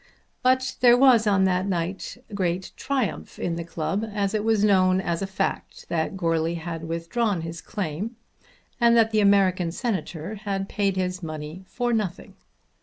[0.41, 4.99] But there was on that night great triumph in the club as it was known
[4.99, 8.15] as a fact that Goarly had withdrawn his claim,
[8.79, 12.33] and that the American Senator had paid his money for nothing.